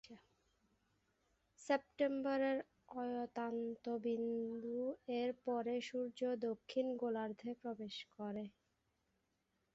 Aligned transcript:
সেপ্টেম্বরের 1.59 2.57
অয়তান্ত-বিন্দু 2.95 4.79
এর 5.19 5.29
পরে 5.45 5.75
সূর্য 5.89 6.19
দক্ষিণ 6.45 6.85
গোলার্ধে 7.01 7.51
প্রবেশ 7.61 7.95
করে। 8.15 8.43